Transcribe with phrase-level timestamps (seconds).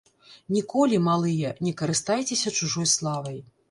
[0.55, 3.43] Ніколі, малыя, не карыстайцеся чужой славай.